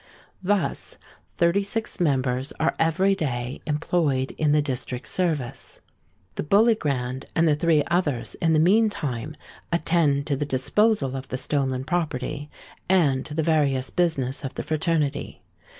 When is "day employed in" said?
3.13-4.51